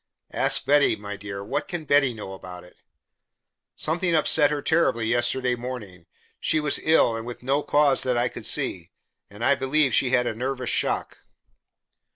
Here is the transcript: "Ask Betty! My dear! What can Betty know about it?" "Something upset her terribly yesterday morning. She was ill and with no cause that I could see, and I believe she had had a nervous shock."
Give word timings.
"Ask 0.33 0.65
Betty! 0.65 0.95
My 0.95 1.15
dear! 1.15 1.43
What 1.43 1.67
can 1.67 1.85
Betty 1.85 2.11
know 2.11 2.33
about 2.33 2.63
it?" 2.63 2.75
"Something 3.75 4.15
upset 4.15 4.49
her 4.49 4.59
terribly 4.63 5.05
yesterday 5.05 5.53
morning. 5.53 6.07
She 6.39 6.59
was 6.59 6.79
ill 6.81 7.15
and 7.15 7.23
with 7.23 7.43
no 7.43 7.61
cause 7.61 8.01
that 8.01 8.17
I 8.17 8.27
could 8.27 8.47
see, 8.47 8.89
and 9.29 9.45
I 9.45 9.53
believe 9.53 9.93
she 9.93 10.09
had 10.09 10.25
had 10.25 10.35
a 10.35 10.39
nervous 10.39 10.71
shock." 10.71 11.19